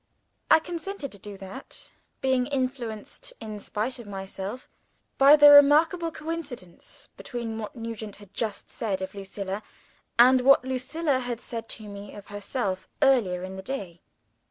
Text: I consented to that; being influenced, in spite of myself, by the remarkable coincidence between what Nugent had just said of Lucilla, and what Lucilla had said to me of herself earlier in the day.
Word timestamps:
I 0.49 0.57
consented 0.57 1.11
to 1.11 1.37
that; 1.37 1.91
being 2.21 2.47
influenced, 2.47 3.33
in 3.39 3.59
spite 3.59 3.99
of 3.99 4.07
myself, 4.07 4.67
by 5.19 5.35
the 5.35 5.51
remarkable 5.51 6.11
coincidence 6.11 7.09
between 7.17 7.59
what 7.59 7.75
Nugent 7.75 8.15
had 8.15 8.33
just 8.33 8.71
said 8.71 9.03
of 9.03 9.13
Lucilla, 9.13 9.61
and 10.17 10.41
what 10.41 10.65
Lucilla 10.65 11.19
had 11.19 11.39
said 11.39 11.69
to 11.69 11.83
me 11.83 12.15
of 12.15 12.25
herself 12.33 12.87
earlier 13.03 13.43
in 13.43 13.57
the 13.57 13.61
day. 13.61 14.01